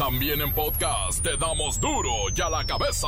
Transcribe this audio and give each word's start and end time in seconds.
También 0.00 0.40
en 0.40 0.50
podcast 0.54 1.22
te 1.22 1.36
damos 1.36 1.78
duro 1.78 2.10
y 2.34 2.40
a 2.40 2.48
la 2.48 2.64
cabeza. 2.64 3.06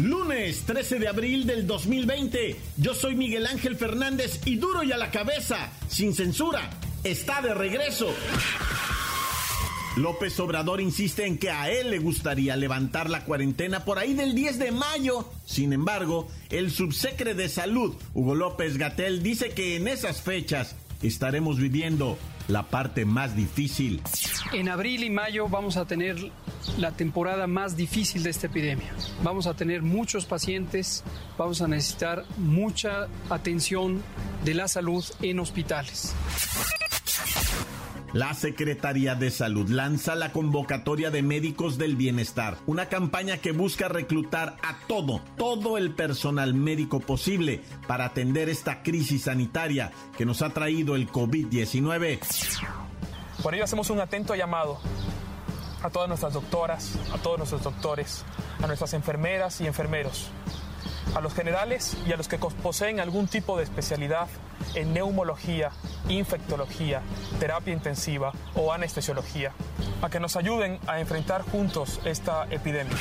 Lunes 0.00 0.66
13 0.66 0.98
de 0.98 1.08
abril 1.08 1.46
del 1.46 1.66
2020. 1.66 2.60
Yo 2.76 2.92
soy 2.92 3.16
Miguel 3.16 3.46
Ángel 3.46 3.76
Fernández 3.76 4.42
y 4.44 4.56
duro 4.56 4.82
y 4.82 4.92
a 4.92 4.98
la 4.98 5.10
cabeza, 5.10 5.70
sin 5.88 6.14
censura, 6.14 6.68
está 7.04 7.40
de 7.40 7.54
regreso. 7.54 8.14
López 9.96 10.38
Obrador 10.40 10.82
insiste 10.82 11.26
en 11.26 11.38
que 11.38 11.50
a 11.50 11.70
él 11.70 11.90
le 11.90 11.98
gustaría 11.98 12.54
levantar 12.54 13.08
la 13.08 13.24
cuarentena 13.24 13.84
por 13.84 13.98
ahí 13.98 14.12
del 14.12 14.34
10 14.34 14.58
de 14.58 14.70
mayo. 14.70 15.26
Sin 15.46 15.72
embargo, 15.72 16.28
el 16.50 16.70
subsecre 16.70 17.34
de 17.34 17.48
Salud, 17.48 17.94
Hugo 18.12 18.34
López 18.34 18.76
Gatel, 18.76 19.22
dice 19.22 19.50
que 19.50 19.76
en 19.76 19.88
esas 19.88 20.20
fechas 20.20 20.76
estaremos 21.02 21.58
viviendo 21.58 22.18
la 22.46 22.64
parte 22.64 23.06
más 23.06 23.34
difícil. 23.34 24.02
En 24.52 24.68
abril 24.68 25.02
y 25.02 25.10
mayo 25.10 25.48
vamos 25.48 25.78
a 25.78 25.86
tener 25.86 26.30
la 26.76 26.92
temporada 26.92 27.46
más 27.46 27.74
difícil 27.74 28.22
de 28.22 28.30
esta 28.30 28.48
epidemia. 28.48 28.92
Vamos 29.22 29.46
a 29.46 29.54
tener 29.54 29.80
muchos 29.80 30.26
pacientes, 30.26 31.04
vamos 31.38 31.62
a 31.62 31.68
necesitar 31.68 32.24
mucha 32.36 33.08
atención 33.30 34.02
de 34.44 34.52
la 34.52 34.68
salud 34.68 35.04
en 35.22 35.40
hospitales. 35.40 36.14
La 38.16 38.32
Secretaría 38.32 39.14
de 39.14 39.30
Salud 39.30 39.68
lanza 39.68 40.14
la 40.14 40.32
convocatoria 40.32 41.10
de 41.10 41.20
médicos 41.20 41.76
del 41.76 41.96
bienestar, 41.96 42.56
una 42.64 42.88
campaña 42.88 43.36
que 43.36 43.52
busca 43.52 43.88
reclutar 43.88 44.56
a 44.62 44.78
todo, 44.88 45.20
todo 45.36 45.76
el 45.76 45.90
personal 45.90 46.54
médico 46.54 47.00
posible 47.00 47.60
para 47.86 48.06
atender 48.06 48.48
esta 48.48 48.82
crisis 48.82 49.24
sanitaria 49.24 49.92
que 50.16 50.24
nos 50.24 50.40
ha 50.40 50.48
traído 50.48 50.96
el 50.96 51.12
COVID-19. 51.12 52.18
Por 53.42 53.54
ello 53.54 53.64
hacemos 53.64 53.90
un 53.90 54.00
atento 54.00 54.34
llamado 54.34 54.78
a 55.82 55.90
todas 55.90 56.08
nuestras 56.08 56.32
doctoras, 56.32 56.94
a 57.12 57.18
todos 57.18 57.36
nuestros 57.36 57.62
doctores, 57.64 58.24
a 58.62 58.66
nuestras 58.66 58.94
enfermeras 58.94 59.60
y 59.60 59.66
enfermeros, 59.66 60.30
a 61.14 61.20
los 61.20 61.34
generales 61.34 61.96
y 62.06 62.12
a 62.12 62.16
los 62.16 62.28
que 62.28 62.38
poseen 62.38 63.00
algún 63.00 63.28
tipo 63.28 63.56
de 63.56 63.64
especialidad 63.64 64.28
en 64.74 64.92
neumología, 64.92 65.70
infectología, 66.08 67.02
terapia 67.38 67.72
intensiva 67.72 68.32
o 68.54 68.72
anestesiología, 68.72 69.52
a 70.02 70.10
que 70.10 70.20
nos 70.20 70.36
ayuden 70.36 70.78
a 70.86 71.00
enfrentar 71.00 71.42
juntos 71.42 72.00
esta 72.04 72.46
epidemia. 72.50 72.96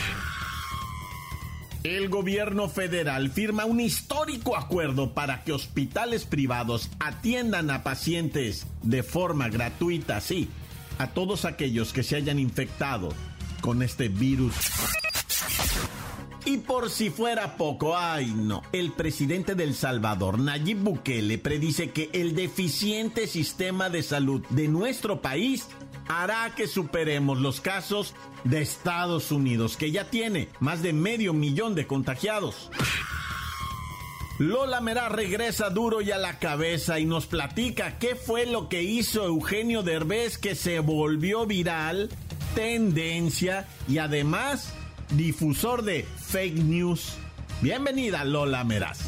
El 1.84 2.10
gobierno 2.10 2.68
federal 2.68 3.30
firma 3.30 3.66
un 3.66 3.80
histórico 3.80 4.58
acuerdo 4.58 5.14
para 5.14 5.44
que 5.44 5.52
hospitales 5.52 6.26
privados 6.26 6.90
atiendan 7.00 7.70
a 7.70 7.84
pacientes 7.84 8.66
de 8.82 9.04
forma 9.04 9.50
gratuita, 9.50 10.20
sí, 10.20 10.50
a 10.98 11.08
todos 11.08 11.46
aquellos 11.46 11.94
que 11.94 12.02
se 12.02 12.16
hayan 12.16 12.40
infectado 12.40 13.10
con 13.62 13.84
este 13.84 14.08
virus. 14.08 14.56
Y 16.56 16.60
por 16.60 16.90
si 16.90 17.10
fuera 17.10 17.58
poco, 17.58 17.98
ay 17.98 18.28
no, 18.34 18.64
el 18.72 18.94
presidente 18.94 19.56
del 19.56 19.76
Salvador, 19.76 20.40
Nayib 20.40 20.78
Bukele, 20.78 21.38
predice 21.38 21.90
que 21.90 22.10
el 22.14 22.34
deficiente 22.34 23.28
sistema 23.28 23.90
de 23.90 24.02
salud 24.02 24.42
de 24.52 24.70
nuestro 24.70 25.22
país 25.22 25.68
hará 26.08 26.56
que 26.56 26.68
superemos 26.68 27.42
los 27.42 27.60
casos 27.60 28.16
de 28.46 28.62
Estados 28.62 29.34
Unidos, 29.34 29.76
que 29.76 29.92
ya 29.92 30.10
tiene 30.10 30.48
más 30.62 30.82
de 30.82 30.94
medio 30.94 31.34
millón 31.34 31.76
de 31.76 31.88
contagiados. 31.88 32.72
Lola 34.40 34.80
Merá 34.80 35.10
regresa 35.10 35.70
duro 35.70 36.00
y 36.00 36.12
a 36.12 36.18
la 36.18 36.40
cabeza 36.40 37.00
y 37.00 37.06
nos 37.06 37.26
platica 37.26 38.00
qué 38.00 38.16
fue 38.16 38.46
lo 38.46 38.70
que 38.70 38.82
hizo 38.82 39.26
Eugenio 39.26 39.84
Derbez 39.84 40.38
que 40.38 40.56
se 40.56 40.80
volvió 40.80 41.46
viral, 41.46 42.10
tendencia 42.56 43.68
y 43.90 43.98
además 43.98 44.74
difusor 45.12 45.84
de 45.84 46.04
fake 46.04 46.56
news. 46.64 47.18
Bienvenida 47.62 48.24
Lola 48.24 48.64
Meraz. 48.64 49.00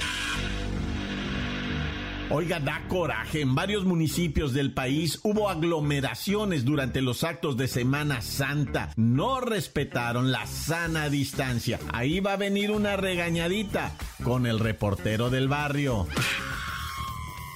Oiga, 2.30 2.60
da 2.60 2.84
coraje. 2.90 3.40
En 3.42 3.56
varios 3.56 3.86
municipios 3.86 4.54
del 4.54 4.74
país 4.74 5.20
hubo 5.24 5.50
aglomeraciones 5.50 6.66
durante 6.66 7.02
los 7.02 7.24
actos 7.24 7.56
de 7.56 7.70
Semana 7.70 8.22
Santa. 8.22 8.92
No 8.98 9.40
respetaron 9.40 10.32
la 10.32 10.46
sana 10.46 11.10
distancia. 11.10 11.80
Ahí 11.94 12.20
va 12.20 12.34
a 12.34 12.38
venir 12.38 12.72
una 12.72 12.98
regañadita 12.98 13.94
con 14.24 14.46
el 14.46 14.60
reportero 14.60 15.30
del 15.30 15.48
barrio. 15.48 16.06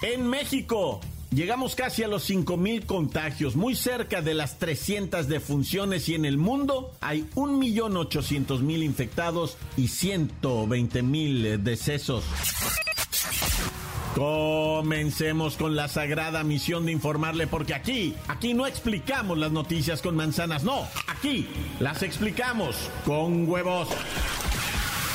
En 0.04 0.30
México, 0.30 1.02
Llegamos 1.34 1.76
casi 1.76 2.04
a 2.04 2.10
los 2.10 2.30
5.000 2.30 2.86
contagios, 2.86 3.56
muy 3.56 3.74
cerca 3.74 4.22
de 4.22 4.34
las 4.34 4.60
300 4.60 5.30
defunciones 5.30 6.10
y 6.10 6.16
en 6.16 6.26
el 6.26 6.38
mundo 6.38 6.92
hay 7.00 7.22
1.800.000 7.36 8.84
infectados 8.84 9.58
y 9.78 9.88
120.000 9.88 11.58
decesos. 11.60 12.26
Comencemos 14.14 15.56
con 15.56 15.78
la 15.78 15.88
sagrada 15.88 16.44
misión 16.44 16.86
de 16.86 16.92
informarle 16.92 17.48
porque 17.48 17.76
aquí, 17.76 18.14
aquí 18.28 18.54
no 18.54 18.68
explicamos 18.68 19.38
las 19.38 19.54
noticias 19.54 20.02
con 20.02 20.18
manzanas, 20.18 20.66
no, 20.66 20.86
aquí 21.08 21.48
las 21.80 22.04
explicamos 22.04 22.76
con 23.06 23.48
huevos. 23.48 23.88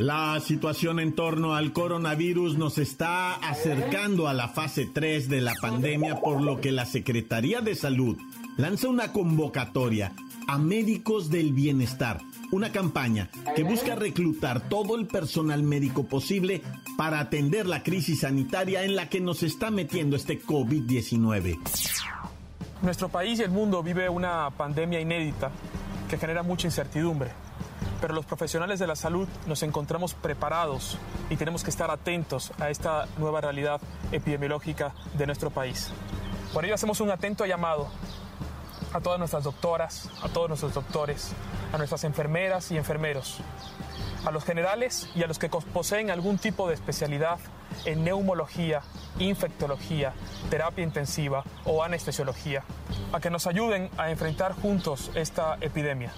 La 0.00 0.40
situación 0.40 0.98
en 0.98 1.12
torno 1.12 1.54
al 1.54 1.74
coronavirus 1.74 2.56
nos 2.56 2.78
está 2.78 3.34
acercando 3.34 4.28
a 4.28 4.32
la 4.32 4.48
fase 4.48 4.86
3 4.86 5.28
de 5.28 5.42
la 5.42 5.52
pandemia, 5.60 6.22
por 6.22 6.40
lo 6.40 6.58
que 6.58 6.72
la 6.72 6.86
Secretaría 6.86 7.60
de 7.60 7.74
Salud 7.74 8.16
lanza 8.56 8.88
una 8.88 9.12
convocatoria 9.12 10.12
a 10.48 10.56
médicos 10.56 11.28
del 11.28 11.52
bienestar, 11.52 12.22
una 12.50 12.72
campaña 12.72 13.28
que 13.54 13.62
busca 13.62 13.94
reclutar 13.94 14.70
todo 14.70 14.96
el 14.96 15.06
personal 15.06 15.62
médico 15.62 16.04
posible 16.04 16.62
para 16.96 17.20
atender 17.20 17.66
la 17.66 17.82
crisis 17.82 18.20
sanitaria 18.20 18.84
en 18.84 18.96
la 18.96 19.10
que 19.10 19.20
nos 19.20 19.42
está 19.42 19.70
metiendo 19.70 20.16
este 20.16 20.40
COVID-19. 20.40 21.58
Nuestro 22.80 23.10
país 23.10 23.38
y 23.38 23.42
el 23.42 23.50
mundo 23.50 23.82
vive 23.82 24.08
una 24.08 24.48
pandemia 24.48 24.98
inédita 24.98 25.50
que 26.08 26.16
genera 26.16 26.42
mucha 26.42 26.68
incertidumbre 26.68 27.49
pero 28.00 28.14
los 28.14 28.26
profesionales 28.26 28.78
de 28.78 28.86
la 28.86 28.96
salud 28.96 29.28
nos 29.46 29.62
encontramos 29.62 30.14
preparados 30.14 30.98
y 31.28 31.36
tenemos 31.36 31.62
que 31.62 31.70
estar 31.70 31.90
atentos 31.90 32.52
a 32.58 32.70
esta 32.70 33.06
nueva 33.18 33.40
realidad 33.40 33.80
epidemiológica 34.12 34.92
de 35.16 35.26
nuestro 35.26 35.50
país. 35.50 35.92
Por 36.52 36.64
ello 36.64 36.74
hacemos 36.74 37.00
un 37.00 37.10
atento 37.10 37.46
llamado 37.46 37.88
a 38.92 39.00
todas 39.00 39.18
nuestras 39.18 39.44
doctoras, 39.44 40.08
a 40.22 40.28
todos 40.28 40.48
nuestros 40.48 40.74
doctores, 40.74 41.32
a 41.72 41.78
nuestras 41.78 42.04
enfermeras 42.04 42.70
y 42.72 42.76
enfermeros, 42.76 43.38
a 44.24 44.30
los 44.30 44.44
generales 44.44 45.08
y 45.14 45.22
a 45.22 45.26
los 45.26 45.38
que 45.38 45.48
poseen 45.48 46.10
algún 46.10 46.38
tipo 46.38 46.66
de 46.68 46.74
especialidad 46.74 47.38
en 47.84 48.04
neumología, 48.04 48.82
infectología, 49.18 50.12
terapia 50.50 50.84
intensiva 50.84 51.44
o 51.64 51.84
anestesiología, 51.84 52.64
a 53.12 53.20
que 53.20 53.30
nos 53.30 53.46
ayuden 53.46 53.90
a 53.96 54.10
enfrentar 54.10 54.54
juntos 54.54 55.10
esta 55.14 55.56
epidemia. 55.60 56.12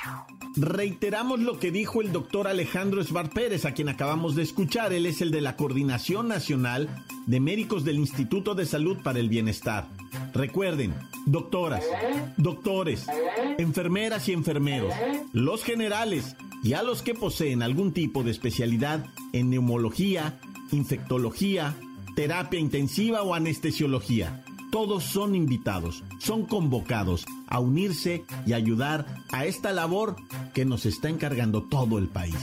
Reiteramos 0.57 1.41
lo 1.41 1.59
que 1.59 1.73
dijo 1.73 2.01
el 2.01 2.13
doctor 2.13 2.47
Alejandro 2.47 3.01
Esbar 3.01 3.31
Pérez, 3.31 3.65
a 3.65 3.73
quien 3.73 3.89
acabamos 3.89 4.37
de 4.37 4.43
escuchar. 4.43 4.93
Él 4.93 5.07
es 5.07 5.21
el 5.21 5.33
de 5.33 5.41
la 5.41 5.57
Coordinación 5.57 6.29
Nacional 6.29 6.89
de 7.27 7.41
Médicos 7.41 7.85
del 7.85 7.97
Instituto 7.97 8.55
de 8.55 8.65
Salud 8.65 8.99
para 9.03 9.19
el 9.19 9.29
Bienestar. 9.29 9.89
Recuerden, 10.33 10.95
doctoras, 11.27 11.85
doctores, 12.37 13.07
enfermeras 13.59 14.29
y 14.29 14.33
enfermeros, 14.33 14.93
los 15.33 15.65
generales 15.65 16.37
y 16.63 16.75
a 16.75 16.83
los 16.83 17.03
que 17.03 17.15
poseen 17.15 17.63
algún 17.63 17.93
tipo 17.93 18.23
de 18.23 18.31
especialidad 18.31 19.05
en 19.33 19.51
neumología, 19.51 20.39
infectología, 20.73 21.75
terapia 22.15 22.61
intensiva 22.61 23.23
o 23.23 23.35
anestesiología. 23.35 24.45
Todos 24.71 25.05
son 25.05 25.37
invitados, 25.37 26.03
son 26.19 26.47
convocados 26.47 27.25
a 27.47 27.61
unirse 27.61 28.25
y 28.45 28.55
ayudar 28.55 29.07
a 29.31 29.47
esta 29.47 29.73
labor 29.73 30.17
que 30.53 30.65
nos 30.65 30.85
está 30.85 31.09
encargando 31.09 31.63
todo 31.63 31.99
el 31.99 32.09
país. 32.09 32.35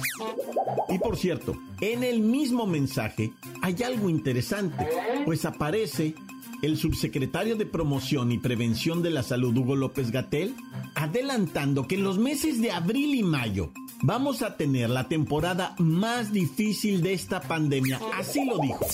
Y 0.87 0.97
por 0.99 1.17
cierto, 1.17 1.57
en 1.81 2.03
el 2.03 2.21
mismo 2.21 2.65
mensaje 2.65 3.33
hay 3.61 3.83
algo 3.83 4.09
interesante, 4.09 4.87
pues 5.25 5.43
aparece 5.45 6.15
el 6.61 6.77
subsecretario 6.77 7.55
de 7.55 7.65
Promoción 7.65 8.31
y 8.31 8.37
Prevención 8.37 9.01
de 9.01 9.09
la 9.09 9.23
Salud, 9.23 9.55
Hugo 9.57 9.75
López 9.75 10.11
Gatel, 10.11 10.55
adelantando 10.95 11.87
que 11.87 11.95
en 11.95 12.03
los 12.03 12.17
meses 12.17 12.61
de 12.61 12.71
abril 12.71 13.15
y 13.15 13.23
mayo 13.23 13.71
vamos 14.03 14.41
a 14.41 14.57
tener 14.57 14.89
la 14.89 15.07
temporada 15.07 15.75
más 15.79 16.31
difícil 16.31 17.01
de 17.01 17.13
esta 17.13 17.41
pandemia. 17.41 17.99
Así 18.17 18.45
lo 18.45 18.59
dijo. 18.59 18.85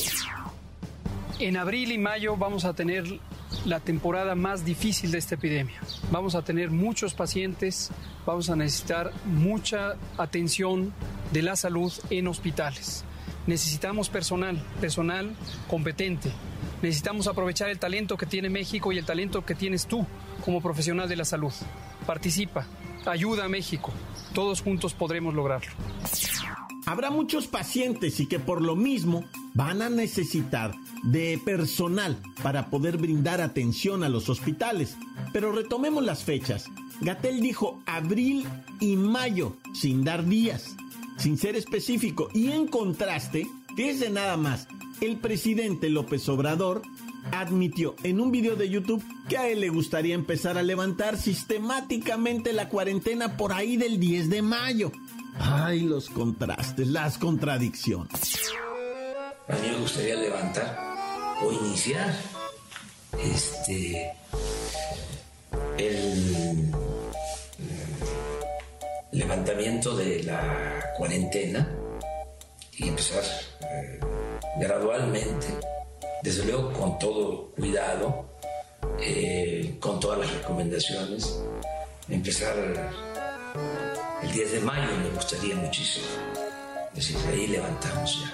En 1.40 1.58
abril 1.58 1.92
y 1.92 1.98
mayo 1.98 2.36
vamos 2.36 2.66
a 2.66 2.74
tener 2.74 3.20
la 3.66 3.80
temporada 3.80 4.36
más 4.36 4.66
difícil 4.66 5.12
de 5.12 5.18
esta 5.18 5.36
epidemia. 5.36 5.80
Vamos 6.12 6.36
a 6.36 6.42
tener 6.42 6.72
muchos 6.72 7.14
pacientes, 7.14 7.92
vamos 8.26 8.50
a 8.50 8.56
necesitar 8.56 9.12
mucha 9.26 9.96
atención 10.18 10.94
de 11.32 11.42
la 11.42 11.56
salud 11.56 11.92
en 12.10 12.28
hospitales. 12.28 13.04
Necesitamos 13.46 14.10
personal, 14.10 14.62
personal 14.82 15.36
competente. 15.70 16.32
Necesitamos 16.82 17.28
aprovechar 17.28 17.70
el 17.70 17.80
talento 17.80 18.18
que 18.18 18.26
tiene 18.26 18.50
México 18.50 18.92
y 18.92 18.98
el 18.98 19.06
talento 19.06 19.46
que 19.46 19.56
tienes 19.56 19.88
tú 19.88 20.06
como 20.44 20.62
profesional 20.62 21.10
de 21.10 21.16
la 21.16 21.26
salud. 21.26 21.52
Participa, 22.06 22.68
ayuda 23.06 23.46
a 23.46 23.50
México. 23.50 23.92
Todos 24.34 24.62
juntos 24.62 24.94
podremos 24.94 25.34
lograrlo. 25.34 25.72
Habrá 26.86 27.10
muchos 27.10 27.48
pacientes 27.48 28.20
y 28.20 28.28
que 28.28 28.40
por 28.40 28.62
lo 28.62 28.76
mismo 28.76 29.26
van 29.54 29.82
a 29.82 29.90
necesitar 29.90 30.74
de 31.04 31.40
personal 31.44 32.18
para 32.42 32.70
poder 32.70 32.98
brindar 32.98 33.42
atención 33.42 34.04
a 34.04 34.10
los 34.10 34.30
hospitales. 34.30 34.96
Pero 35.34 35.52
retomemos 35.52 36.06
las 36.06 36.24
fechas. 36.24 36.66
Gatel 37.02 37.42
dijo 37.42 37.80
abril 37.86 38.48
y 38.80 38.96
mayo, 38.96 39.58
sin 39.74 40.04
dar 40.04 40.26
días 40.26 40.76
sin 41.18 41.38
ser 41.38 41.56
específico. 41.56 42.30
Y 42.34 42.52
en 42.52 42.68
contraste, 42.68 43.48
de 43.76 44.10
nada 44.10 44.38
más, 44.38 44.68
el 45.02 45.18
presidente 45.18 45.90
López 45.90 46.28
Obrador 46.30 46.82
admitió 47.32 47.96
en 48.04 48.20
un 48.20 48.32
video 48.32 48.56
de 48.56 48.70
YouTube 48.70 49.04
que 49.28 49.38
a 49.38 49.48
él 49.48 49.62
le 49.62 49.70
gustaría 49.70 50.16
empezar 50.16 50.58
a 50.58 50.64
levantar 50.64 51.18
sistemáticamente 51.18 52.54
la 52.54 52.70
cuarentena 52.70 53.38
por 53.38 53.54
ahí 53.54 53.78
del 53.78 54.00
10 54.00 54.30
de 54.30 54.42
mayo. 54.42 54.92
Ay, 55.40 55.82
los 55.82 56.10
contrastes, 56.10 56.88
las 56.88 57.18
contradicciones. 57.18 58.40
A 59.48 59.54
mí 59.54 59.68
me 59.72 59.78
gustaría 59.80 60.16
levantar 60.16 60.78
o 61.44 61.52
iniciar 61.52 62.14
este 63.24 64.12
el 65.78 66.72
levantamiento 69.12 69.96
de 69.96 70.24
la 70.24 70.94
cuarentena 70.98 71.68
y 72.78 72.88
empezar 72.88 73.24
eh, 73.62 74.00
gradualmente, 74.60 75.48
desde 76.22 76.46
luego 76.46 76.72
con 76.74 77.00
todo 77.00 77.52
cuidado, 77.52 78.26
eh, 79.00 79.78
con 79.80 80.00
todas 80.00 80.20
las 80.20 80.34
recomendaciones, 80.34 81.40
empezar 82.10 82.56
el 84.22 84.32
10 84.32 84.52
de 84.52 84.60
mayo 84.62 84.98
me 85.04 85.10
gustaría 85.10 85.56
muchísimo. 85.56 86.08
Es 86.96 87.14
decir, 87.14 87.18
ahí 87.30 87.48
levantamos 87.48 88.20
ya 88.22 88.34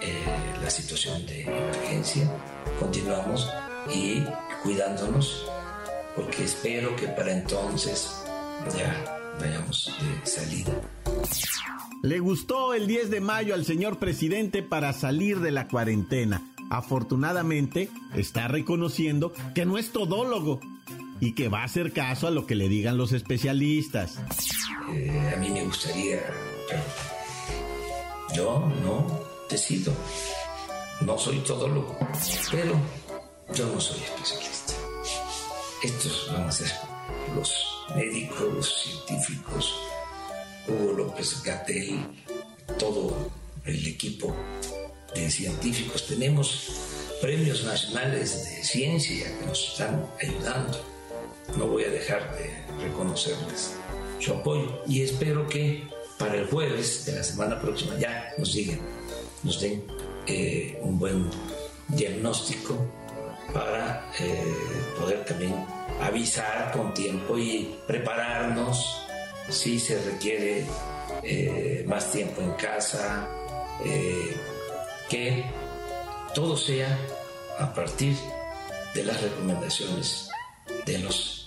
eh, 0.00 0.54
la 0.62 0.70
situación 0.70 1.26
de 1.26 1.42
emergencia, 1.42 2.30
continuamos 2.78 3.48
y 3.92 4.24
cuidándonos, 4.62 5.44
porque 6.16 6.44
espero 6.44 6.94
que 6.96 7.08
para 7.08 7.32
entonces 7.32 8.22
ya 8.74 9.18
vayamos 9.38 9.92
de 10.00 10.26
salida. 10.26 10.72
Le 12.02 12.20
gustó 12.20 12.74
el 12.74 12.86
10 12.86 13.10
de 13.10 13.20
mayo 13.20 13.54
al 13.54 13.64
señor 13.64 13.98
presidente 13.98 14.62
para 14.62 14.92
salir 14.92 15.40
de 15.40 15.50
la 15.50 15.66
cuarentena. 15.66 16.42
Afortunadamente, 16.70 17.88
está 18.14 18.46
reconociendo 18.46 19.32
que 19.54 19.66
no 19.66 19.78
es 19.78 19.90
todólogo 19.90 20.60
y 21.20 21.34
que 21.34 21.48
va 21.48 21.62
a 21.62 21.64
hacer 21.64 21.92
caso 21.92 22.28
a 22.28 22.30
lo 22.30 22.46
que 22.46 22.54
le 22.54 22.68
digan 22.68 22.98
los 22.98 23.12
especialistas. 23.12 24.18
Eh, 24.92 25.32
a 25.34 25.38
mí 25.38 25.50
me 25.50 25.64
gustaría, 25.64 26.20
yo 28.34 28.70
no 28.84 29.20
decido, 29.50 29.92
no 31.00 31.18
soy 31.18 31.38
todólogo, 31.38 31.98
pero 32.50 32.80
yo 33.54 33.66
no 33.72 33.80
soy 33.80 34.00
especialista. 34.00 34.74
Estos 35.82 36.30
van 36.32 36.48
a 36.48 36.52
ser 36.52 36.70
los 37.34 37.52
médicos, 37.96 39.04
científicos, 39.06 39.74
Hugo 40.68 40.92
López 40.92 41.42
Gatel, 41.42 41.98
todo 42.78 43.16
el 43.64 43.86
equipo 43.86 44.34
de 45.14 45.30
científicos. 45.30 46.06
Tenemos 46.06 46.68
premios 47.20 47.64
nacionales 47.64 48.44
de 48.44 48.62
ciencia 48.62 49.38
que 49.38 49.46
nos 49.46 49.72
están 49.72 50.06
ayudando. 50.20 50.78
No 51.56 51.66
voy 51.66 51.84
a 51.84 51.90
dejar 51.90 52.36
de 52.36 52.50
reconocerles 52.84 53.74
su 54.20 54.32
apoyo 54.32 54.82
y 54.86 55.02
espero 55.02 55.48
que 55.48 55.84
para 56.18 56.34
el 56.34 56.46
jueves 56.46 57.04
de 57.06 57.12
la 57.12 57.22
semana 57.22 57.60
próxima 57.60 57.96
ya 57.98 58.32
nos 58.36 58.52
digan, 58.52 58.80
nos 59.42 59.60
den 59.60 59.84
eh, 60.26 60.78
un 60.82 60.98
buen 60.98 61.30
diagnóstico 61.88 62.76
para 63.52 64.10
eh, 64.18 64.54
poder 64.98 65.24
también 65.24 65.54
avisar 66.02 66.70
con 66.72 66.92
tiempo 66.92 67.38
y 67.38 67.78
prepararnos 67.86 69.07
si 69.48 69.78
se 69.78 70.02
requiere 70.02 70.64
eh, 71.22 71.84
más 71.86 72.12
tiempo 72.12 72.40
en 72.42 72.52
casa, 72.52 73.28
eh, 73.84 74.36
que 75.08 75.44
todo 76.34 76.56
sea 76.56 76.98
a 77.58 77.72
partir 77.72 78.16
de 78.94 79.04
las 79.04 79.20
recomendaciones 79.20 80.28
de 80.86 80.98
los 80.98 81.46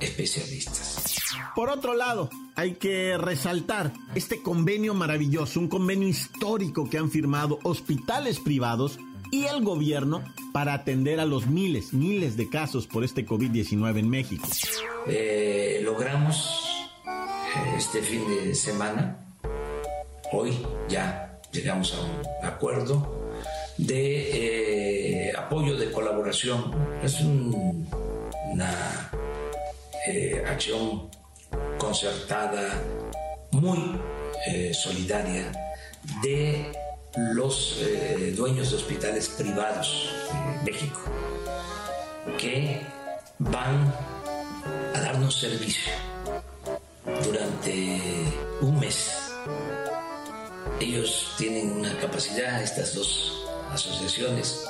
especialistas. 0.00 1.16
Por 1.54 1.70
otro 1.70 1.94
lado, 1.94 2.28
hay 2.54 2.74
que 2.74 3.16
resaltar 3.16 3.92
este 4.14 4.42
convenio 4.42 4.94
maravilloso, 4.94 5.60
un 5.60 5.68
convenio 5.68 6.08
histórico 6.08 6.88
que 6.88 6.98
han 6.98 7.10
firmado 7.10 7.58
hospitales 7.62 8.38
privados 8.40 8.98
y 9.30 9.44
el 9.44 9.64
gobierno 9.64 10.22
para 10.52 10.74
atender 10.74 11.20
a 11.20 11.24
los 11.24 11.46
miles, 11.46 11.92
miles 11.92 12.36
de 12.36 12.48
casos 12.48 12.86
por 12.86 13.04
este 13.04 13.26
COVID-19 13.26 13.98
en 13.98 14.08
México. 14.08 14.48
Eh, 15.06 15.80
logramos 15.82 16.65
este 17.76 18.02
fin 18.02 18.26
de 18.28 18.54
semana, 18.54 19.18
hoy 20.32 20.66
ya 20.88 21.38
llegamos 21.52 21.94
a 21.94 22.00
un 22.00 22.46
acuerdo 22.46 23.30
de 23.78 25.28
eh, 25.28 25.36
apoyo, 25.36 25.76
de 25.76 25.90
colaboración. 25.90 26.74
Es 27.02 27.20
una 27.20 29.10
acción 30.46 31.10
concertada, 31.78 32.82
muy 33.50 34.00
solidaria 34.72 35.50
de 36.22 36.72
los 37.16 37.78
eh, 37.80 38.34
dueños 38.36 38.70
de 38.70 38.76
hospitales 38.76 39.28
privados 39.30 40.12
de 40.64 40.72
México 40.72 41.00
que 42.38 42.80
van 43.38 43.92
a 44.94 45.00
darnos 45.00 45.38
servicio 45.38 45.92
durante 47.24 48.00
un 48.60 48.78
mes. 48.78 49.32
Ellos 50.80 51.34
tienen 51.38 51.72
una 51.72 51.96
capacidad, 51.98 52.62
estas 52.62 52.94
dos 52.94 53.46
asociaciones 53.70 54.66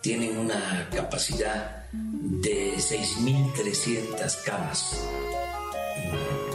tienen 0.00 0.36
una 0.36 0.88
capacidad 0.94 1.86
de 1.92 2.74
6.300 2.76 4.42
camas 4.44 5.00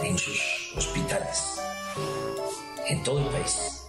en 0.03 0.17
sus 0.17 0.73
hospitales 0.75 1.57
en 2.89 3.03
todo 3.03 3.19
el 3.19 3.27
país. 3.27 3.83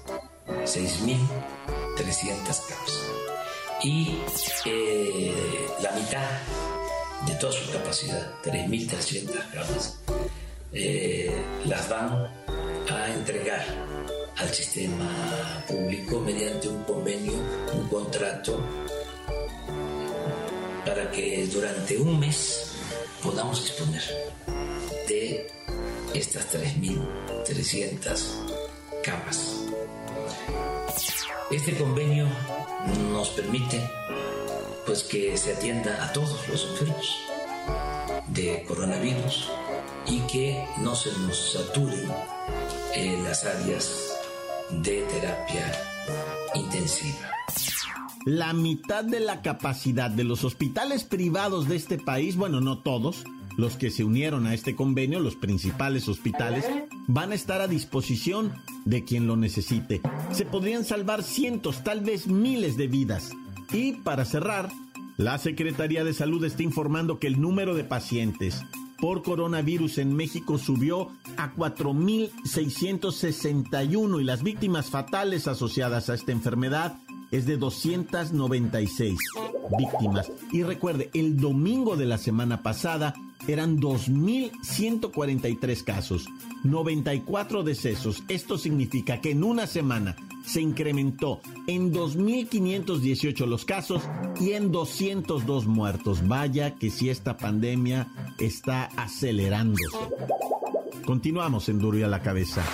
6.300 0.47 2.69
camas. 2.69 3.03
Y 3.83 4.19
eh, 4.65 5.69
la 5.83 5.91
mitad 5.93 6.29
de 7.27 7.35
toda 7.35 7.53
su 7.53 7.71
capacidad, 7.71 8.33
3.300 8.45 9.53
camas, 9.53 10.01
eh, 10.73 11.33
las 11.67 11.89
van 11.89 12.29
a 12.91 13.13
entregar 13.15 13.65
al 14.37 14.49
sistema 14.51 15.09
público 15.67 16.21
mediante 16.21 16.69
un 16.69 16.85
convenio, 16.85 17.33
un 17.75 17.89
contrato 17.89 18.61
para 20.85 21.11
que 21.11 21.47
durante 21.47 21.99
un 21.99 22.21
mes 22.21 22.73
podamos 23.23 23.63
disponer 23.63 24.03
de 25.09 25.51
estas 26.15 26.55
3.300 26.55 28.19
camas. 29.03 29.67
Este 31.51 31.75
convenio 31.77 32.27
nos 33.13 33.31
permite 33.31 33.81
pues 34.87 35.03
que 35.03 35.37
se 35.37 35.53
atienda 35.53 36.05
a 36.05 36.13
todos 36.13 36.49
los 36.49 36.65
enfermos 36.65 37.19
de 38.29 38.65
coronavirus 38.67 39.51
y 40.11 40.21
que 40.21 40.65
no 40.83 40.95
se 40.95 41.11
nos 41.21 41.53
saturen 41.53 42.09
eh, 42.95 43.21
las 43.23 43.45
áreas 43.45 44.15
de 44.71 45.03
terapia 45.03 45.73
intensiva. 46.55 47.31
La 48.25 48.53
mitad 48.53 49.05
de 49.05 49.21
la 49.21 49.43
capacidad 49.43 50.11
de 50.11 50.25
los 50.25 50.45
hospitales 50.45 51.05
privados 51.05 51.69
de 51.69 51.77
este 51.77 51.99
país, 51.99 52.37
bueno, 52.37 52.61
no 52.61 52.79
todos, 52.79 53.25
los 53.57 53.77
que 53.77 53.91
se 53.91 54.05
unieron 54.05 54.47
a 54.47 54.55
este 54.55 54.77
convenio, 54.77 55.21
los 55.21 55.37
principales 55.37 56.09
hospitales, 56.09 56.65
van 57.07 57.33
a 57.33 57.35
estar 57.35 57.61
a 57.61 57.69
disposición 57.69 58.53
de 58.85 59.05
quien 59.05 59.27
lo 59.27 59.37
necesite. 59.37 60.01
Se 60.33 60.45
podrían 60.45 60.85
salvar 60.85 61.23
cientos, 61.23 61.83
tal 61.83 62.01
vez 62.01 62.27
miles 62.29 62.77
de 62.77 62.87
vidas. 62.87 63.31
Y 63.73 63.95
para 63.95 64.25
cerrar, 64.25 64.71
la 65.17 65.37
Secretaría 65.39 66.05
de 66.05 66.15
Salud 66.15 66.45
está 66.45 66.63
informando 66.63 67.19
que 67.19 67.27
el 67.27 67.41
número 67.41 67.75
de 67.75 67.85
pacientes 67.85 68.63
por 69.01 69.23
coronavirus 69.23 69.99
en 69.99 70.13
México 70.15 70.59
subió 70.59 71.09
a 71.37 71.55
4.661 71.55 74.21
y 74.21 74.25
las 74.25 74.43
víctimas 74.43 74.91
fatales 74.91 75.47
asociadas 75.47 76.11
a 76.11 76.15
esta 76.15 76.33
enfermedad 76.33 76.99
es 77.31 77.47
de 77.47 77.57
296 77.57 79.19
víctimas. 79.79 80.33
Y 80.53 80.63
recuerde, 80.63 81.11
el 81.15 81.37
domingo 81.37 81.97
de 81.97 82.07
la 82.07 82.19
semana 82.19 82.63
pasada 82.63 83.15
eran 83.47 83.79
2.143 83.79 85.85
casos, 85.85 86.27
94 86.65 87.63
decesos. 87.63 88.25
Esto 88.29 88.59
significa 88.59 89.21
que 89.21 89.31
en 89.31 89.45
una 89.45 89.67
semana 89.67 90.17
se 90.49 90.61
incrementó 90.61 91.41
en 91.67 91.93
2.518 91.93 93.47
los 93.47 93.65
casos 93.65 94.03
y 94.41 94.53
en 94.53 94.73
202 94.73 95.67
muertos. 95.67 96.27
Vaya 96.27 96.75
que 96.75 96.91
si 96.91 97.11
esta 97.11 97.37
pandemia 97.37 98.09
está 98.39 98.85
acelerándose. 98.97 99.99
Continuamos 101.05 101.69
en 101.69 101.79
Duro 101.79 101.99
y 101.99 102.03
a 102.03 102.09
la 102.09 102.21
Cabeza. 102.21 102.65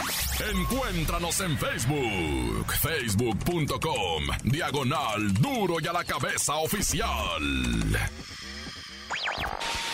Encuéntranos 0.52 1.40
en 1.40 1.57
Facebook, 1.57 2.73
facebook.com, 2.81 4.25
diagonal 4.45 5.35
Duro 5.35 5.76
y 5.81 5.87
a 5.87 5.93
la 5.93 6.04
Cabeza 6.04 6.57
Oficial. 6.57 7.09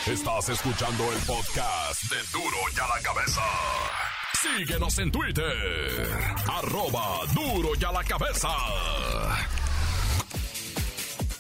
Estás 0.07 0.49
escuchando 0.49 1.05
el 1.13 1.19
podcast 1.27 2.03
de 2.05 2.17
Duro 2.33 2.57
y 2.75 2.81
a 2.81 2.89
la 2.97 3.03
Cabeza. 3.03 3.43
Síguenos 4.43 4.99
en 4.99 5.13
Twitter, 5.13 6.09
arroba 6.47 7.21
Duro 7.35 7.73
y 7.79 7.85
a 7.85 7.93
la 7.93 8.03
Cabeza. 8.03 8.49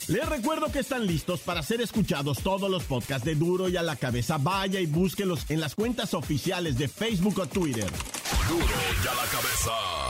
Les 0.08 0.28
recuerdo 0.28 0.70
que 0.70 0.80
están 0.80 1.06
listos 1.06 1.40
para 1.40 1.62
ser 1.62 1.80
escuchados 1.80 2.40
todos 2.42 2.70
los 2.70 2.84
podcasts 2.84 3.24
de 3.24 3.36
Duro 3.36 3.70
y 3.70 3.76
a 3.78 3.82
la 3.82 3.96
Cabeza. 3.96 4.36
Vaya 4.38 4.80
y 4.80 4.86
búsquelos 4.86 5.46
en 5.48 5.60
las 5.60 5.74
cuentas 5.74 6.12
oficiales 6.12 6.76
de 6.76 6.88
Facebook 6.88 7.38
o 7.38 7.46
Twitter. 7.46 7.88
Duro 8.48 8.66
y 8.66 9.08
a 9.08 9.14
la 9.14 9.24
Cabeza. 9.30 10.09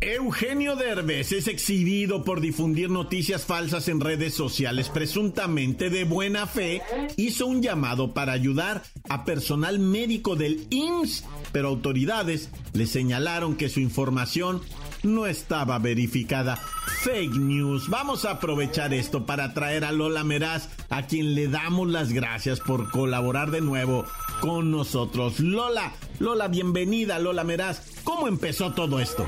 Eugenio 0.00 0.76
Derbez 0.76 1.32
es 1.32 1.48
exhibido 1.48 2.22
por 2.22 2.42
difundir 2.42 2.90
noticias 2.90 3.46
falsas 3.46 3.88
en 3.88 4.00
redes 4.00 4.34
sociales. 4.34 4.90
Presuntamente 4.90 5.88
de 5.88 6.04
buena 6.04 6.46
fe, 6.46 6.82
hizo 7.16 7.46
un 7.46 7.62
llamado 7.62 8.12
para 8.12 8.32
ayudar 8.32 8.82
a 9.08 9.24
personal 9.24 9.78
médico 9.78 10.36
del 10.36 10.66
IMSS, 10.68 11.24
pero 11.50 11.68
autoridades 11.68 12.50
le 12.74 12.86
señalaron 12.86 13.56
que 13.56 13.70
su 13.70 13.80
información 13.80 14.60
no 15.02 15.26
estaba 15.26 15.78
verificada. 15.78 16.56
Fake 17.02 17.36
news. 17.36 17.88
Vamos 17.88 18.24
a 18.24 18.32
aprovechar 18.32 18.92
esto 18.92 19.24
para 19.24 19.54
traer 19.54 19.84
a 19.84 19.92
Lola 19.92 20.24
Meraz, 20.24 20.68
a 20.90 21.06
quien 21.06 21.34
le 21.34 21.48
damos 21.48 21.88
las 21.88 22.12
gracias 22.12 22.60
por 22.60 22.90
colaborar 22.90 23.50
de 23.50 23.60
nuevo 23.62 24.04
con 24.40 24.70
nosotros. 24.70 25.40
Lola, 25.40 25.92
Lola, 26.18 26.48
bienvenida, 26.48 27.18
Lola 27.18 27.44
Meraz. 27.44 27.80
¿Cómo 28.04 28.28
empezó 28.28 28.72
todo 28.72 29.00
esto? 29.00 29.26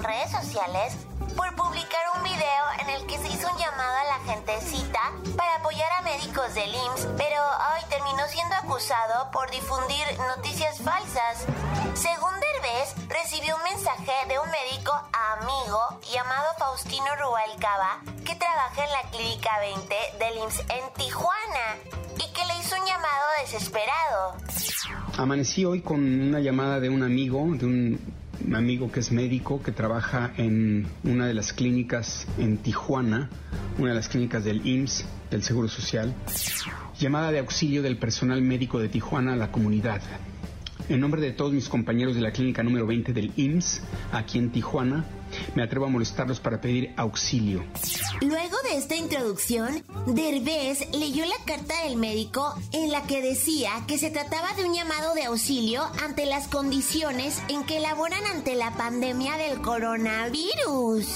En 0.00 0.04
redes 0.04 0.30
sociales 0.30 0.96
por 1.36 1.54
publicar 1.54 2.00
un 2.16 2.22
video 2.22 2.64
en 2.80 2.90
el 2.90 3.06
que 3.06 3.18
se 3.18 3.28
hizo 3.28 3.50
un 3.52 3.58
llamado 3.58 3.96
a 3.98 4.04
la 4.04 4.32
gentecita 4.32 5.00
para 5.36 5.56
apoyar 5.56 5.90
a 5.98 6.02
médicos 6.02 6.54
del 6.54 6.70
IMSS, 6.70 7.08
pero 7.16 7.36
hoy 7.36 7.82
terminó 7.90 8.26
siendo 8.28 8.54
acusado 8.56 9.30
por 9.30 9.50
difundir 9.50 10.04
noticias 10.36 10.78
falsas. 10.78 11.44
Según 11.94 12.32
Derbez, 12.40 12.94
recibió 13.08 13.56
un 13.56 13.62
mensaje 13.62 14.12
de 14.28 14.38
un 14.38 14.48
médico 14.50 14.92
amigo 15.12 16.00
llamado 16.12 16.48
Faustino 16.58 17.16
Rubalcaba, 17.16 18.00
que 18.24 18.34
trabaja 18.36 18.84
en 18.84 18.92
la 18.92 19.10
Clínica 19.10 19.50
20 19.60 19.94
del 20.18 20.38
IMSS 20.38 20.60
en 20.60 20.94
Tijuana, 20.96 21.76
y 22.16 22.32
que 22.32 22.44
le 22.46 22.58
hizo 22.58 22.76
un 22.76 22.86
llamado 22.86 23.26
desesperado. 23.42 24.36
Amanecí 25.18 25.64
hoy 25.64 25.82
con 25.82 26.00
una 26.00 26.40
llamada 26.40 26.80
de 26.80 26.88
un 26.88 27.02
amigo, 27.02 27.44
de 27.52 27.66
un 27.66 28.19
amigo 28.54 28.90
que 28.90 29.00
es 29.00 29.12
médico, 29.12 29.62
que 29.62 29.72
trabaja 29.72 30.32
en 30.36 30.86
una 31.04 31.26
de 31.26 31.34
las 31.34 31.52
clínicas 31.52 32.26
en 32.38 32.58
Tijuana, 32.58 33.28
una 33.78 33.90
de 33.90 33.94
las 33.94 34.08
clínicas 34.08 34.44
del 34.44 34.66
IMSS, 34.66 35.04
del 35.30 35.42
Seguro 35.42 35.68
Social. 35.68 36.14
Llamada 36.98 37.32
de 37.32 37.38
auxilio 37.38 37.82
del 37.82 37.96
personal 37.96 38.42
médico 38.42 38.78
de 38.78 38.88
Tijuana 38.88 39.34
a 39.34 39.36
la 39.36 39.50
comunidad. 39.50 40.02
En 40.88 41.00
nombre 41.00 41.20
de 41.20 41.32
todos 41.32 41.52
mis 41.52 41.68
compañeros 41.68 42.14
de 42.14 42.20
la 42.20 42.32
clínica 42.32 42.62
número 42.62 42.86
20 42.86 43.12
del 43.12 43.32
IMSS, 43.36 43.82
aquí 44.12 44.38
en 44.38 44.50
Tijuana, 44.50 45.04
me 45.54 45.62
atrevo 45.62 45.86
a 45.86 45.88
molestarlos 45.88 46.40
para 46.40 46.60
pedir 46.60 46.92
auxilio. 46.96 47.64
Luego 48.20 48.56
de 48.68 48.76
esta 48.76 48.96
introducción, 48.96 49.82
Derbez 50.06 50.88
leyó 50.92 51.24
la 51.24 51.44
carta 51.46 51.84
del 51.84 51.96
médico 51.96 52.54
en 52.72 52.90
la 52.90 53.02
que 53.04 53.22
decía 53.22 53.70
que 53.86 53.98
se 53.98 54.10
trataba 54.10 54.52
de 54.54 54.64
un 54.64 54.74
llamado 54.74 55.14
de 55.14 55.24
auxilio 55.24 55.82
ante 56.02 56.26
las 56.26 56.48
condiciones 56.48 57.42
en 57.48 57.64
que 57.64 57.80
laboran 57.80 58.24
ante 58.34 58.54
la 58.54 58.72
pandemia 58.76 59.36
del 59.36 59.60
coronavirus. 59.60 61.06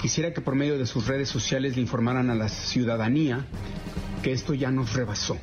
Quisiera 0.00 0.32
que 0.32 0.40
por 0.40 0.54
medio 0.54 0.78
de 0.78 0.86
sus 0.86 1.06
redes 1.06 1.28
sociales 1.28 1.76
le 1.76 1.82
informaran 1.82 2.30
a 2.30 2.34
la 2.34 2.48
ciudadanía 2.48 3.46
que 4.22 4.32
esto 4.32 4.54
ya 4.54 4.70
nos 4.70 4.94
rebasó. 4.94 5.36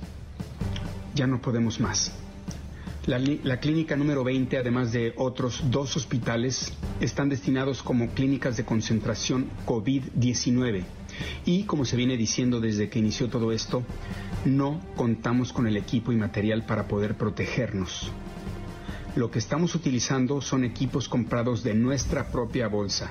Ya 1.16 1.28
no 1.28 1.42
podemos 1.42 1.80
más. 1.80 2.12
La, 3.06 3.60
clínica 3.60 3.96
número 3.96 4.24
20, 4.24 4.58
además 4.58 4.92
de 4.92 5.14
otros 5.18 5.64
dos 5.72 5.96
hospitales, 5.96 6.74
están 7.00 7.30
destinados 7.30 7.82
como 7.82 8.10
clínicas 8.10 8.58
de 8.58 8.66
concentración 8.66 9.50
COVID-19. 9.66 10.84
Y 11.46 11.64
como 11.64 11.86
se 11.86 11.96
viene 11.96 12.18
diciendo 12.18 12.60
desde 12.60 12.90
que 12.90 13.00
inició 13.00 13.30
todo 13.30 13.52
esto, 13.52 13.84
no 14.46 14.80
contamos 14.96 15.54
con 15.54 15.66
el 15.66 15.78
equipo 15.78 16.12
y 16.12 16.18
material 16.18 16.66
para 16.66 16.88
poder 16.88 17.16
protegernos. 17.16 18.12
Lo 19.16 19.32
que 19.32 19.40
estamos 19.40 19.74
utilizando 19.76 20.40
son 20.42 20.64
equipos 20.64 21.10
comprados 21.10 21.64
de 21.64 21.74
nuestra 21.74 22.32
propia 22.32 22.68
bolsa. 22.68 23.10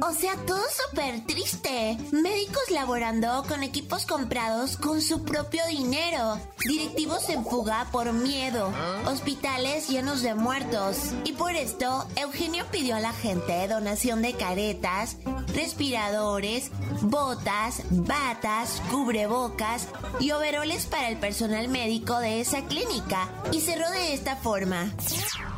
O 0.00 0.12
sea, 0.12 0.34
todo 0.46 0.62
súper 0.88 1.24
triste. 1.24 1.96
Médicos 2.10 2.70
laborando 2.70 3.44
con 3.48 3.62
equipos 3.62 4.06
comprados 4.06 4.76
con 4.76 5.00
su 5.00 5.24
propio 5.24 5.64
dinero. 5.66 6.38
Directivos 6.66 7.28
en 7.28 7.44
fuga 7.44 7.86
por 7.92 8.12
miedo. 8.12 8.72
Hospitales 9.06 9.88
llenos 9.88 10.22
de 10.22 10.34
muertos. 10.34 11.12
Y 11.24 11.32
por 11.32 11.54
esto, 11.54 12.06
Eugenio 12.16 12.66
pidió 12.70 12.96
a 12.96 13.00
la 13.00 13.12
gente 13.12 13.68
donación 13.68 14.20
de 14.22 14.34
caretas, 14.34 15.16
respiradores, 15.54 16.70
botas, 17.02 17.82
batas, 17.90 18.82
cubrebocas 18.90 19.86
y 20.18 20.32
overoles 20.32 20.86
para 20.86 21.08
el 21.08 21.18
personal 21.18 21.68
médico 21.68 22.18
de 22.18 22.40
esa 22.40 22.62
clínica. 22.62 23.28
Y 23.52 23.60
cerró 23.60 23.88
de 23.90 24.12
esta 24.12 24.36
forma. 24.36 24.92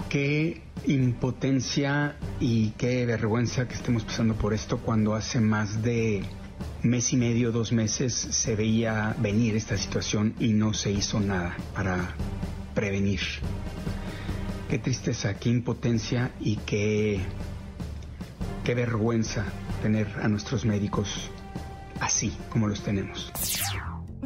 ¿Qué 0.08 0.62
impotencia 0.86 2.16
y 2.38 2.70
qué 2.70 3.06
vergüenza 3.06 3.66
que 3.66 3.74
estemos 3.74 4.04
pasando 4.04 4.34
por 4.34 4.54
esto 4.54 4.78
cuando 4.78 5.14
hace 5.14 5.40
más 5.40 5.82
de 5.82 6.22
mes 6.82 7.12
y 7.12 7.16
medio, 7.16 7.52
dos 7.52 7.72
meses 7.72 8.14
se 8.14 8.54
veía 8.54 9.16
venir 9.18 9.56
esta 9.56 9.76
situación 9.76 10.34
y 10.38 10.52
no 10.52 10.72
se 10.72 10.92
hizo 10.92 11.18
nada 11.20 11.56
para 11.74 12.14
prevenir. 12.74 13.20
Qué 14.68 14.78
tristeza, 14.78 15.34
qué 15.34 15.48
impotencia 15.48 16.32
y 16.40 16.56
qué, 16.56 17.20
qué 18.64 18.74
vergüenza 18.74 19.44
tener 19.82 20.06
a 20.22 20.28
nuestros 20.28 20.64
médicos 20.64 21.30
así 22.00 22.32
como 22.50 22.68
los 22.68 22.82
tenemos. 22.82 23.32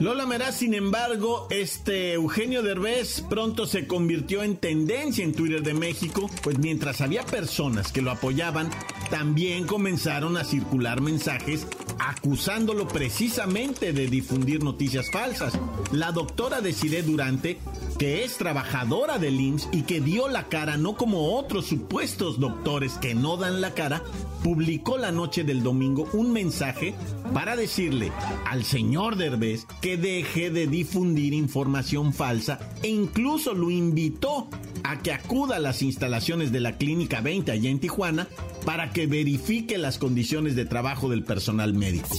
Lola 0.01 0.25
Meraz, 0.25 0.57
sin 0.57 0.73
embargo, 0.73 1.47
este 1.51 2.15
Eugenio 2.15 2.63
Derbez 2.63 3.21
pronto 3.29 3.67
se 3.67 3.87
convirtió 3.87 4.43
en 4.43 4.57
tendencia 4.57 5.23
en 5.23 5.35
Twitter 5.35 5.63
de 5.63 5.75
México, 5.75 6.31
pues 6.43 6.59
mientras 6.59 7.03
había 7.03 7.23
personas 7.27 7.93
que 7.93 8.01
lo 8.01 8.11
apoyaban, 8.11 8.71
también 9.11 9.67
comenzaron 9.67 10.39
a 10.39 10.45
circular 10.45 11.03
mensajes 11.03 11.67
acusándolo 11.99 12.89
precisamente 12.89 13.93
de 13.93 14.07
difundir 14.07 14.65
noticias 14.65 15.11
falsas. 15.11 15.59
La 15.93 16.13
doctora 16.13 16.63
Desiree 16.63 17.03
Durante 17.03 17.59
que 18.01 18.25
es 18.25 18.39
trabajadora 18.39 19.19
del 19.19 19.39
IMSS 19.39 19.69
y 19.73 19.83
que 19.83 20.01
dio 20.01 20.27
la 20.31 20.49
cara 20.49 20.79
no 20.79 20.97
como 20.97 21.37
otros 21.37 21.67
supuestos 21.67 22.41
doctores 22.41 22.95
que 22.95 23.15
no 23.15 23.37
dan 23.37 23.61
la 23.61 23.75
cara, 23.75 24.03
publicó 24.43 24.97
la 24.97 25.13
noche 25.13 25.45
del 25.45 25.63
domingo 25.63 26.09
un 26.15 26.33
mensaje 26.33 26.95
para 27.35 27.57
decirle 27.57 28.11
al 28.47 28.65
señor 28.65 29.17
Derbez 29.17 29.67
que 29.83 29.99
deje 29.99 30.49
de 30.49 30.67
difundir 30.67 31.35
información 31.35 32.15
falsa 32.15 32.59
e 32.83 32.89
incluso 32.89 33.53
lo 33.53 33.71
invitó 33.71 34.49
a 34.83 35.03
que 35.03 35.13
acuda 35.13 35.57
a 35.57 35.61
las 35.61 35.83
instalaciones 35.83 36.53
de 36.53 36.61
la 36.61 36.79
Clínica 36.79 37.21
20 37.21 37.53
allá 37.53 37.69
en 37.69 37.81
Tijuana 37.81 38.29
para 38.65 38.93
que 38.93 39.09
verifique 39.09 39.77
las 39.77 39.99
condiciones 39.99 40.57
de 40.57 40.65
trabajo 40.65 41.11
del 41.11 41.23
personal 41.23 41.75
médico. 41.75 42.17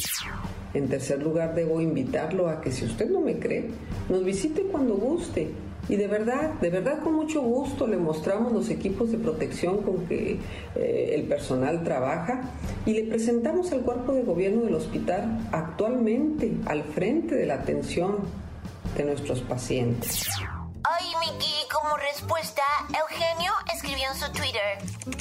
En 0.75 0.89
tercer 0.89 1.23
lugar, 1.23 1.55
debo 1.55 1.81
invitarlo 1.81 2.49
a 2.49 2.61
que 2.61 2.71
si 2.71 2.85
usted 2.85 3.09
no 3.09 3.19
me 3.19 3.39
cree, 3.39 3.71
nos 4.09 4.23
visite 4.23 4.61
cuando 4.61 4.93
guste 4.93 5.49
y 5.91 5.97
de 5.97 6.07
verdad, 6.07 6.51
de 6.61 6.69
verdad 6.69 6.99
con 7.03 7.15
mucho 7.15 7.41
gusto 7.41 7.85
le 7.85 7.97
mostramos 7.97 8.53
los 8.53 8.69
equipos 8.69 9.11
de 9.11 9.17
protección 9.17 9.83
con 9.83 10.07
que 10.07 10.39
eh, 10.75 11.11
el 11.15 11.23
personal 11.23 11.83
trabaja 11.83 12.43
y 12.85 12.93
le 12.93 13.03
presentamos 13.03 13.73
al 13.73 13.81
cuerpo 13.81 14.13
de 14.13 14.23
gobierno 14.23 14.61
del 14.61 14.75
hospital 14.75 15.49
actualmente 15.51 16.53
al 16.65 16.85
frente 16.85 17.35
de 17.35 17.45
la 17.45 17.55
atención 17.55 18.19
de 18.95 19.03
nuestros 19.03 19.41
pacientes. 19.41 20.29
Ay, 20.83 21.07
Miki, 21.19 21.67
como 21.69 21.97
respuesta, 21.97 22.63
Eugenio 22.87 23.51
escribió 23.75 24.07
en 24.13 24.17
su 24.17 24.31
Twitter, 24.31 24.77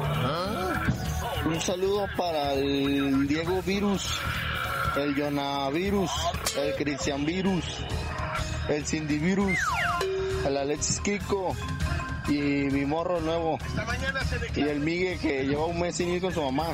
Un 1.45 1.61
saludo 1.61 2.07
para 2.17 2.53
el 2.53 3.27
Diego 3.27 3.61
Virus, 3.63 4.19
el 4.97 5.15
Jonavirus, 5.15 6.11
el 6.57 6.75
Cristian 6.75 7.25
Virus, 7.25 7.63
el 8.69 8.85
Cindy 8.85 9.17
Virus, 9.17 9.57
el 10.45 10.57
Alexis 10.57 10.99
Kiko, 10.99 11.55
y 12.27 12.33
mi 12.33 12.85
morro 12.85 13.19
nuevo. 13.21 13.57
Y 14.55 14.61
el 14.61 14.79
Migue 14.79 15.17
que 15.19 15.45
lleva 15.45 15.65
un 15.65 15.79
mes 15.79 15.95
sin 15.95 16.09
ir 16.09 16.21
con 16.21 16.33
su 16.33 16.41
mamá, 16.41 16.67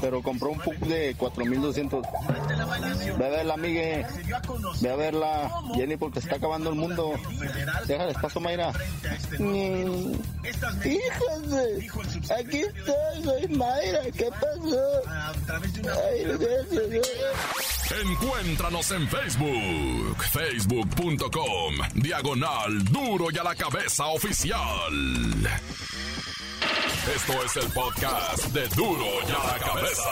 pero 0.00 0.22
compró 0.22 0.50
un 0.50 0.58
PUC 0.58 0.76
de 0.80 1.14
4200. 1.16 2.04
Ve 3.18 3.26
a 3.26 3.28
verla, 3.28 3.56
Migue. 3.56 4.06
Ve 4.80 4.90
a 4.90 4.96
verla, 4.96 5.50
Jenny, 5.74 5.96
porque 5.96 6.18
está 6.18 6.36
acabando 6.36 6.70
el 6.70 6.76
mundo. 6.76 7.12
Déjale 7.86 8.12
espacio, 8.12 8.40
Mayra. 8.40 8.72
Mm. 9.38 10.12
Híjole, 10.84 11.88
aquí 12.38 12.60
estoy, 12.60 13.24
soy 13.24 13.48
Mayra. 13.48 14.02
¿Qué 14.16 14.30
pasó? 14.30 15.02
Ay, 16.08 16.24
Encuéntranos 18.00 18.90
en 18.92 19.06
Facebook, 19.06 20.16
facebook.com, 20.32 21.74
diagonal 21.94 22.84
duro 22.84 23.26
y 23.30 23.38
a 23.38 23.44
la 23.44 23.54
cabeza 23.54 24.06
oficial. 24.06 24.58
Esto 27.14 27.32
es 27.44 27.56
el 27.56 27.70
podcast 27.72 28.46
de 28.54 28.66
duro 28.68 29.04
y 29.28 29.30
a 29.30 29.46
la 29.46 29.58
cabeza. 29.58 30.10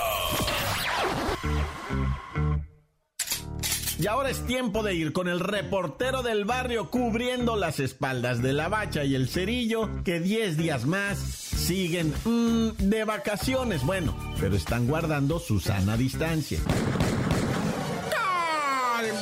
Y 3.99 4.07
ahora 4.07 4.31
es 4.31 4.47
tiempo 4.47 4.83
de 4.83 4.95
ir 4.95 5.13
con 5.13 5.29
el 5.29 5.41
reportero 5.41 6.23
del 6.23 6.45
barrio 6.45 6.91
cubriendo 6.91 7.57
las 7.57 7.81
espaldas 7.81 8.43
de 8.43 8.53
la 8.53 8.69
bacha 8.69 9.05
y 9.05 9.15
el 9.15 9.29
cerillo 9.29 10.03
que 10.05 10.21
10 10.21 10.57
días 10.57 10.87
más 10.87 11.19
siguen 11.19 12.13
mm, 12.25 12.89
de 12.89 13.05
vacaciones. 13.05 13.85
Bueno, 13.85 14.17
pero 14.41 14.57
están 14.57 14.87
guardando 14.87 15.39
su 15.39 15.61
sana 15.61 15.97
distancia. 15.97 16.61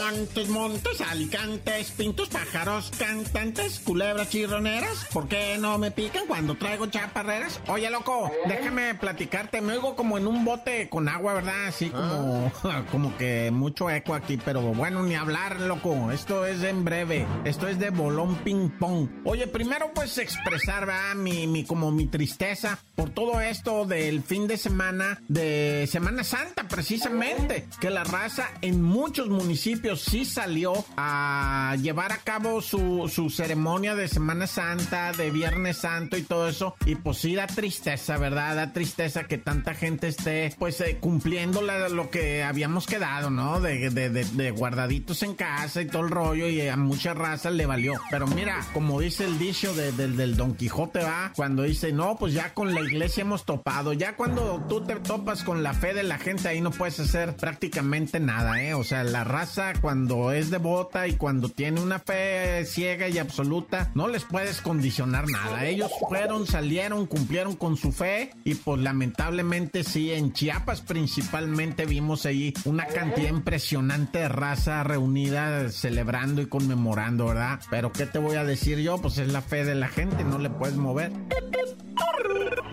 Montes, 0.08 0.48
montes, 0.48 1.00
alicantes, 1.02 1.90
pintos, 1.90 2.30
pájaros, 2.30 2.90
cantantes, 2.98 3.78
culebras 3.80 4.30
chirroneras. 4.30 5.06
¿Por 5.12 5.28
qué 5.28 5.58
no 5.60 5.76
me 5.76 5.90
pican 5.90 6.26
cuando 6.26 6.54
traigo 6.54 6.86
chaparreras? 6.86 7.60
Oye, 7.68 7.90
loco, 7.90 8.32
déjame 8.46 8.94
platicarte. 8.94 9.60
Me 9.60 9.74
oigo 9.74 9.96
como 9.96 10.16
en 10.16 10.26
un 10.26 10.46
bote 10.46 10.88
con 10.88 11.10
agua, 11.10 11.34
¿verdad? 11.34 11.66
Así 11.66 11.90
como, 11.90 12.50
como 12.90 13.14
que 13.18 13.50
mucho 13.50 13.90
eco 13.90 14.14
aquí, 14.14 14.38
pero 14.38 14.62
bueno, 14.62 15.02
ni 15.02 15.14
hablar, 15.14 15.60
loco. 15.60 16.10
Esto 16.10 16.46
es 16.46 16.62
en 16.62 16.86
breve. 16.86 17.26
Esto 17.44 17.68
es 17.68 17.78
de 17.78 17.90
bolón 17.90 18.36
ping 18.36 18.70
pong. 18.70 19.10
Oye, 19.24 19.46
primero 19.46 19.92
pues 19.94 20.16
expresar, 20.16 20.86
¿verdad? 20.86 21.16
Mi, 21.16 21.46
mi, 21.46 21.64
como 21.64 21.90
mi 21.90 22.06
tristeza 22.06 22.78
por 22.94 23.10
todo 23.10 23.42
esto 23.42 23.84
del 23.84 24.22
fin 24.22 24.46
de 24.46 24.56
semana, 24.56 25.20
de 25.28 25.86
Semana 25.86 26.24
Santa, 26.24 26.66
precisamente. 26.66 27.68
Que 27.78 27.90
la 27.90 28.04
raza 28.04 28.48
en 28.62 28.82
muchos 28.82 29.28
municipios 29.28 29.97
sí 30.00 30.24
salió 30.24 30.72
a 30.96 31.76
llevar 31.80 32.12
a 32.12 32.18
cabo 32.18 32.60
su, 32.60 33.10
su 33.12 33.30
ceremonia 33.30 33.94
de 33.94 34.08
Semana 34.08 34.46
Santa, 34.46 35.12
de 35.12 35.30
Viernes 35.30 35.78
Santo 35.78 36.16
y 36.16 36.22
todo 36.22 36.48
eso. 36.48 36.74
Y 36.86 36.94
pues 36.96 37.18
sí 37.18 37.34
da 37.34 37.46
tristeza, 37.46 38.16
¿verdad? 38.18 38.56
Da 38.56 38.72
tristeza 38.72 39.24
que 39.24 39.38
tanta 39.38 39.74
gente 39.74 40.08
esté 40.08 40.54
pues 40.58 40.80
eh, 40.80 40.98
cumpliendo 41.00 41.62
lo 41.62 42.10
que 42.10 42.42
habíamos 42.42 42.86
quedado, 42.86 43.30
¿no? 43.30 43.60
De, 43.60 43.90
de, 43.90 44.10
de, 44.10 44.50
guardaditos 44.50 45.22
en 45.22 45.34
casa 45.34 45.82
y 45.82 45.86
todo 45.86 46.02
el 46.02 46.10
rollo 46.10 46.48
y 46.48 46.66
a 46.66 46.76
mucha 46.76 47.14
raza 47.14 47.50
le 47.50 47.66
valió. 47.66 47.94
Pero 48.10 48.26
mira, 48.26 48.60
como 48.72 49.00
dice 49.00 49.24
el 49.24 49.38
dicho 49.38 49.74
del 49.74 50.36
Don 50.36 50.54
Quijote, 50.54 51.00
va, 51.00 51.32
cuando 51.34 51.62
dice, 51.62 51.92
no, 51.92 52.16
pues 52.16 52.34
ya 52.34 52.54
con 52.54 52.74
la 52.74 52.80
iglesia 52.80 53.22
hemos 53.22 53.44
topado. 53.44 53.92
Ya 53.92 54.16
cuando 54.16 54.64
tú 54.68 54.84
te 54.84 54.96
topas 54.96 55.42
con 55.42 55.62
la 55.62 55.74
fe 55.74 55.94
de 55.94 56.02
la 56.02 56.18
gente, 56.18 56.48
ahí 56.48 56.60
no 56.60 56.70
puedes 56.70 56.98
hacer 57.00 57.36
prácticamente 57.36 58.20
nada, 58.20 58.62
¿eh? 58.62 58.74
O 58.74 58.84
sea, 58.84 59.04
la 59.04 59.24
raza 59.24 59.72
cuando 59.88 60.32
es 60.32 60.50
devota 60.50 61.08
y 61.08 61.14
cuando 61.14 61.48
tiene 61.48 61.80
una 61.80 61.98
fe 61.98 62.66
ciega 62.66 63.08
y 63.08 63.16
absoluta, 63.16 63.90
no 63.94 64.06
les 64.06 64.22
puedes 64.22 64.60
condicionar 64.60 65.26
nada. 65.30 65.64
Ellos 65.64 65.90
fueron, 66.06 66.46
salieron, 66.46 67.06
cumplieron 67.06 67.56
con 67.56 67.78
su 67.78 67.90
fe 67.90 68.32
y 68.44 68.54
pues 68.56 68.82
lamentablemente 68.82 69.84
sí, 69.84 70.12
en 70.12 70.34
Chiapas 70.34 70.82
principalmente 70.82 71.86
vimos 71.86 72.26
ahí 72.26 72.52
una 72.66 72.84
cantidad 72.84 73.30
impresionante 73.30 74.18
de 74.18 74.28
raza 74.28 74.84
reunida 74.84 75.70
celebrando 75.70 76.42
y 76.42 76.46
conmemorando, 76.48 77.28
¿verdad? 77.28 77.58
Pero 77.70 77.90
¿qué 77.90 78.04
te 78.04 78.18
voy 78.18 78.36
a 78.36 78.44
decir 78.44 78.80
yo? 78.80 78.98
Pues 78.98 79.16
es 79.16 79.32
la 79.32 79.40
fe 79.40 79.64
de 79.64 79.74
la 79.74 79.88
gente, 79.88 80.22
no 80.22 80.38
le 80.38 80.50
puedes 80.50 80.76
mover. 80.76 81.12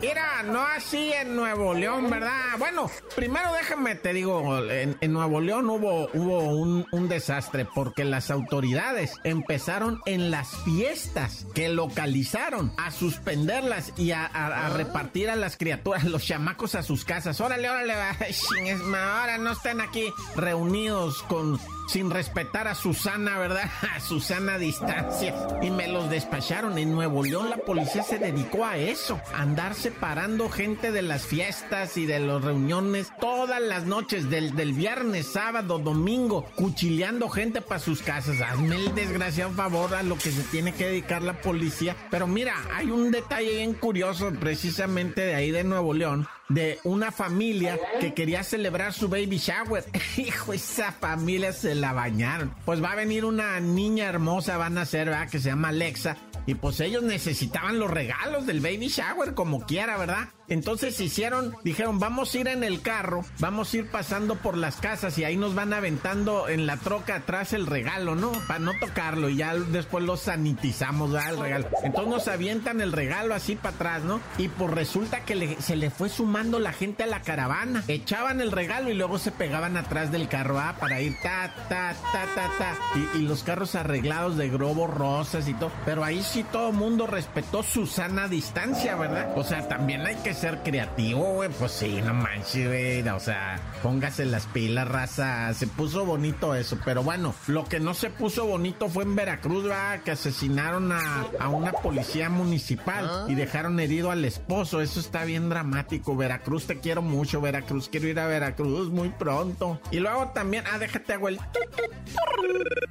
Mira, 0.01 0.43
no 0.43 0.61
así 0.61 1.11
en 1.13 1.35
Nuevo 1.35 1.73
León, 1.73 2.09
¿verdad? 2.09 2.57
Bueno, 2.59 2.89
primero 3.15 3.51
déjame 3.53 3.95
te 3.95 4.13
digo, 4.13 4.59
en, 4.69 4.95
Nuevo 5.11 5.41
León 5.41 5.69
hubo, 5.69 6.09
hubo 6.13 6.39
un, 6.39 7.04
desastre 7.07 7.65
porque 7.65 8.03
las 8.03 8.31
autoridades 8.31 9.13
empezaron 9.23 10.01
en 10.05 10.31
las 10.31 10.49
fiestas 10.63 11.45
que 11.53 11.69
localizaron 11.69 12.71
a 12.77 12.91
suspenderlas 12.91 13.93
y 13.97 14.11
a, 14.11 14.69
repartir 14.75 15.29
a 15.29 15.35
las 15.35 15.57
criaturas, 15.57 16.03
los 16.05 16.25
chamacos 16.25 16.75
a 16.75 16.83
sus 16.83 17.05
casas. 17.05 17.39
Órale, 17.41 17.69
órale, 17.69 17.93
ahora 18.97 19.37
no 19.37 19.51
estén 19.51 19.81
aquí 19.81 20.05
reunidos 20.35 21.23
con 21.23 21.59
sin 21.87 22.09
respetar 22.09 22.67
a 22.67 22.75
Susana, 22.75 23.37
¿verdad? 23.37 23.69
A 23.95 23.99
Susana 23.99 24.55
a 24.55 24.59
distancia. 24.59 25.33
Y 25.61 25.69
me 25.69 25.87
los 25.87 26.09
despacharon. 26.09 26.77
En 26.77 26.93
Nuevo 26.93 27.23
León 27.23 27.49
la 27.49 27.57
policía 27.57 28.03
se 28.03 28.19
dedicó 28.19 28.65
a 28.65 28.77
eso, 28.77 29.19
a 29.33 29.41
andar 29.41 29.73
separando 29.75 30.49
gente 30.49 30.91
de 30.91 31.01
las 31.01 31.25
fiestas 31.25 31.97
y 31.97 32.05
de 32.05 32.19
las 32.19 32.43
reuniones 32.43 33.11
todas 33.19 33.61
las 33.61 33.85
noches, 33.85 34.29
del, 34.29 34.55
del 34.55 34.73
viernes, 34.73 35.27
sábado, 35.27 35.79
domingo, 35.79 36.45
cuchileando 36.55 37.29
gente 37.29 37.61
para 37.61 37.79
sus 37.79 38.01
casas. 38.01 38.41
Hazme 38.41 38.75
el 38.75 38.95
desgraciado 38.95 39.51
favor 39.51 39.95
a 39.95 40.03
lo 40.03 40.17
que 40.17 40.31
se 40.31 40.43
tiene 40.43 40.73
que 40.73 40.87
dedicar 40.87 41.21
la 41.21 41.41
policía. 41.41 41.95
Pero 42.11 42.27
mira, 42.27 42.55
hay 42.73 42.91
un 42.91 43.11
detalle 43.11 43.51
bien 43.57 43.73
curioso 43.73 44.31
precisamente 44.39 45.21
de 45.21 45.35
ahí 45.35 45.51
de 45.51 45.63
Nuevo 45.63 45.93
León 45.93 46.27
de 46.49 46.79
una 46.83 47.11
familia 47.11 47.79
que 47.99 48.13
quería 48.13 48.43
celebrar 48.43 48.93
su 48.93 49.09
baby 49.09 49.37
shower. 49.37 49.83
Hijo, 50.17 50.53
esa 50.53 50.91
familia 50.91 51.53
se 51.53 51.75
la 51.75 51.93
bañaron. 51.93 52.53
Pues 52.65 52.83
va 52.83 52.91
a 52.91 52.95
venir 52.95 53.25
una 53.25 53.59
niña 53.59 54.05
hermosa, 54.05 54.57
van 54.57 54.77
a 54.77 54.85
ser, 54.85 55.09
¿verdad? 55.09 55.29
Que 55.29 55.39
se 55.39 55.49
llama 55.49 55.69
Alexa. 55.69 56.17
Y 56.45 56.55
pues 56.55 56.79
ellos 56.79 57.03
necesitaban 57.03 57.79
los 57.79 57.89
regalos 57.89 58.45
del 58.45 58.59
baby 58.59 58.87
shower 58.87 59.33
como 59.33 59.65
quiera, 59.65 59.97
¿verdad? 59.97 60.29
Entonces 60.47 60.99
hicieron, 60.99 61.55
dijeron, 61.63 61.99
vamos 61.99 62.33
a 62.33 62.37
ir 62.37 62.47
en 62.47 62.63
el 62.63 62.81
carro, 62.81 63.25
vamos 63.39 63.73
a 63.73 63.77
ir 63.77 63.89
pasando 63.89 64.35
por 64.35 64.57
las 64.57 64.77
casas 64.77 65.17
y 65.17 65.23
ahí 65.23 65.37
nos 65.37 65.55
van 65.55 65.73
aventando 65.73 66.47
en 66.49 66.67
la 66.67 66.77
troca 66.77 67.15
atrás 67.15 67.53
el 67.53 67.65
regalo, 67.65 68.15
¿no? 68.15 68.31
Para 68.47 68.59
no 68.59 68.73
tocarlo 68.79 69.29
y 69.29 69.37
ya 69.37 69.55
después 69.55 70.03
lo 70.03 70.17
sanitizamos, 70.17 71.11
¿verdad? 71.11 71.33
El 71.33 71.39
regalo. 71.39 71.67
Entonces 71.83 72.13
nos 72.13 72.27
avientan 72.27 72.81
el 72.81 72.91
regalo 72.91 73.33
así 73.33 73.55
para 73.55 73.75
atrás, 73.75 74.03
¿no? 74.03 74.21
Y 74.37 74.49
pues 74.49 74.71
resulta 74.71 75.21
que 75.21 75.57
se 75.59 75.75
le 75.75 75.89
fue 75.89 76.09
sumando 76.09 76.59
la 76.59 76.73
gente 76.73 77.03
a 77.03 77.07
la 77.07 77.21
caravana. 77.21 77.83
Echaban 77.87 78.41
el 78.41 78.51
regalo 78.51 78.89
y 78.89 78.93
luego 78.93 79.17
se 79.17 79.31
pegaban 79.31 79.77
atrás 79.77 80.11
del 80.11 80.27
carro, 80.27 80.59
¿ah? 80.59 80.75
Para 80.79 81.01
ir 81.01 81.15
ta, 81.23 81.53
ta, 81.69 81.95
ta, 82.11 82.25
ta, 82.35 82.51
ta. 82.57 82.77
Y, 83.15 83.25
los 83.25 83.41
carros 83.41 83.73
arreglados 83.73 84.37
de 84.37 84.49
globos 84.49 84.89
rosas 84.89 85.47
y 85.47 85.55
todo. 85.55 85.71
Pero 85.83 86.03
ahí 86.03 86.21
sí 86.21 86.45
todo 86.51 86.71
mundo 86.71 87.07
respetó 87.07 87.63
su 87.63 87.87
sana 87.87 88.27
distancia, 88.27 88.95
¿verdad? 88.95 89.33
O 89.35 89.43
sea, 89.43 89.67
también 89.67 90.05
hay 90.05 90.15
que 90.17 90.34
ser 90.35 90.61
creativo, 90.63 91.33
güey. 91.33 91.49
Pues 91.49 91.71
sí, 91.71 92.01
no 92.03 92.13
manches, 92.13 92.67
güey. 92.67 93.07
O 93.09 93.19
sea, 93.19 93.59
póngase 93.81 94.25
las 94.25 94.45
pilas, 94.47 94.87
raza. 94.87 95.53
Se 95.53 95.67
puso 95.67 96.05
bonito 96.05 96.55
eso. 96.55 96.77
Pero 96.85 97.03
bueno, 97.03 97.33
lo 97.47 97.65
que 97.65 97.79
no 97.79 97.93
se 97.93 98.09
puso 98.09 98.45
bonito 98.45 98.89
fue 98.89 99.03
en 99.03 99.15
Veracruz, 99.15 99.63
¿verdad? 99.63 100.01
Que 100.01 100.11
asesinaron 100.11 100.91
a, 100.91 101.25
a 101.39 101.49
una 101.49 101.71
policía 101.71 102.29
municipal 102.29 103.09
ah. 103.09 103.25
y 103.27 103.35
dejaron 103.35 103.79
herido 103.79 104.11
al 104.11 104.25
esposo. 104.25 104.81
Eso 104.81 104.99
está 104.99 105.25
bien 105.25 105.49
dramático. 105.49 106.15
Veracruz, 106.15 106.67
te 106.67 106.79
quiero 106.79 107.01
mucho, 107.01 107.41
Veracruz. 107.41 107.89
Quiero 107.89 108.07
ir 108.07 108.19
a 108.19 108.27
Veracruz 108.27 108.89
muy 108.89 109.09
pronto. 109.09 109.79
Y 109.91 109.99
luego 109.99 110.27
también, 110.33 110.63
ah, 110.71 110.77
déjate, 110.77 111.17
güey. 111.17 111.39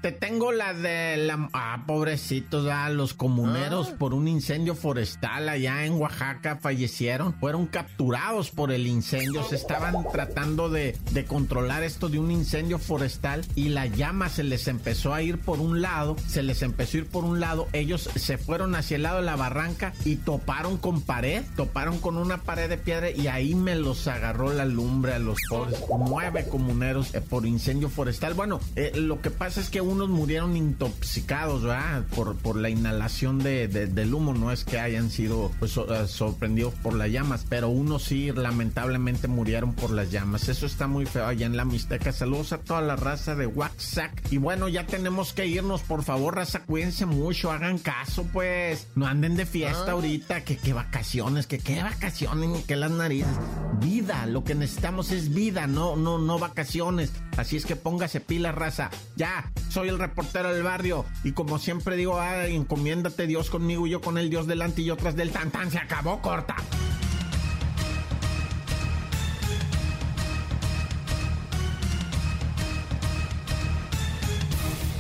Te 0.01 0.13
tengo 0.13 0.53
la 0.53 0.75
de 0.75 1.17
la. 1.17 1.49
Ah, 1.53 1.85
pobrecitos, 1.87 2.69
ah, 2.71 2.89
los 2.91 3.15
comuneros 3.15 3.91
ah. 3.93 3.97
por 3.99 4.15
un 4.15 4.29
incendio 4.29 4.75
forestal 4.75 5.49
allá 5.49 5.85
en 5.85 5.95
Oaxaca 5.95 6.57
fallecieron 6.57 7.34
fueron 7.41 7.67
capturados 7.67 8.51
por 8.51 8.73
el 8.73 8.87
incendio. 8.87 9.43
Se 9.45 9.57
estaban 9.57 9.95
tratando 10.13 10.69
de, 10.69 10.97
controlar 11.27 11.83
esto 11.83 12.09
de 12.09 12.19
un 12.19 12.31
incendio 12.31 12.79
forestal 12.79 13.45
y 13.55 13.71
la 13.71 13.87
llama 13.87 14.29
se 14.29 14.45
les 14.45 14.69
empezó 14.69 15.15
a 15.15 15.23
ir 15.23 15.39
por 15.39 15.61
un 15.61 15.81
lado, 15.81 16.17
se 16.27 16.43
les 16.43 16.63
empezó 16.63 16.97
a 16.97 17.01
ir 17.01 17.07
por 17.07 17.25
un 17.25 17.41
lado. 17.41 17.69
Ellos 17.73 18.11
se 18.15 18.39
fueron 18.39 18.75
hacia 18.75 18.97
el 18.97 19.03
lado 19.03 19.19
de 19.19 19.25
la 19.25 19.37
barranca 19.37 19.93
y 20.05 20.17
toparon 20.17 20.77
con 20.77 21.01
pared, 21.01 21.45
toparon 21.57 21.99
con 21.99 22.17
una 22.17 22.43
pared 22.43 22.69
de 22.69 22.79
piedra 22.79 23.11
y 23.11 23.27
ahí 23.27 23.55
me 23.55 23.75
los 23.75 24.07
agarró 24.07 24.53
la 24.53 24.65
lumbre 24.65 25.15
a 25.15 25.19
los 25.19 25.39
pobres. 25.49 25.83
Nueve 26.09 26.47
comuneros 26.49 27.15
eh, 27.15 27.21
por 27.21 27.47
incendio 27.47 27.89
forestal. 27.89 28.35
Bueno, 28.35 28.61
eh, 28.77 28.93
lo 28.95 29.21
que 29.21 29.31
pasa 29.31 29.61
es 29.61 29.71
que 29.71 29.81
unos 29.81 30.09
murieron 30.09 30.57
intoxicados. 30.57 31.65
Por, 32.15 32.37
por 32.37 32.57
la 32.57 32.69
inhalación 32.69 33.39
de, 33.39 33.69
del 33.69 34.15
humo. 34.15 34.35
No 34.35 34.53
es 34.53 34.65
que 34.65 34.79
hayan 34.79 35.11
sido 35.11 35.51
pues, 35.59 35.77
eh, 35.77 36.07
sorprendidos 36.07 36.75
por 36.75 36.95
la 36.95 37.09
llama 37.09 37.24
pero 37.49 37.69
unos 37.69 38.05
sí 38.05 38.33
lamentablemente 38.33 39.29
murieron 39.29 39.75
por 39.75 39.91
las 39.91 40.11
llamas. 40.11 40.49
Eso 40.49 40.67
está 40.67 40.87
muy 40.87 41.07
feo 41.07 41.27
allá 41.27 41.47
en 41.47 41.57
la 41.57 41.65
Mixteca. 41.65 42.13
Saludos 42.13 42.53
a 42.53 42.59
toda 42.59 42.81
la 42.83 42.97
raza 42.97 43.35
de 43.35 43.47
Waxac. 43.47 44.33
Y 44.33 44.39
bueno, 44.39 44.69
ya 44.69 44.87
tenemos 44.87 45.33
que 45.33 45.47
irnos, 45.47 45.83
por 45.83 46.05
favor, 46.05 46.37
raza, 46.37 46.65
cuídense 46.65 47.07
mucho, 47.07 47.51
hagan 47.51 47.79
caso, 47.79 48.27
pues. 48.33 48.89
No 48.95 49.07
anden 49.07 49.37
de 49.37 49.47
fiesta 49.47 49.87
ah. 49.89 49.93
ahorita, 49.93 50.45
que 50.45 50.57
qué 50.57 50.73
vacaciones, 50.73 51.47
que 51.47 51.59
qué 51.59 51.83
vacaciones, 51.83 52.49
ni 52.49 52.63
que 52.63 52.77
las 52.77 52.91
narices. 52.91 53.37
Vida, 53.81 54.27
lo 54.27 54.45
que 54.45 54.55
necesitamos 54.55 55.11
es 55.11 55.33
vida, 55.33 55.67
no, 55.67 55.97
no, 55.97 56.19
no 56.19 56.39
vacaciones. 56.39 57.13
Así 57.37 57.57
es 57.57 57.67
que 57.67 57.77
póngase 57.77 58.21
pila, 58.21 58.53
raza. 58.53 58.91
Ya, 59.17 59.51
soy 59.71 59.89
el 59.89 59.99
reportero 59.99 60.53
del 60.53 60.63
barrio. 60.63 61.05
Y 61.25 61.33
como 61.33 61.59
siempre 61.59 61.97
digo, 61.97 62.21
ah, 62.21 62.47
encomiéndate 62.47 63.27
Dios 63.27 63.51
conmigo 63.51 63.87
y 63.87 63.91
yo 63.91 64.01
con 64.01 64.19
el 64.19 64.31
Dios 64.31 64.47
delante 64.47 64.83
y 64.83 64.91
otras 64.91 65.17
del 65.17 65.31
tan 65.31 65.51
tan. 65.51 65.71
Se 65.71 65.79
acabó, 65.79 66.21
corta. 66.21 66.57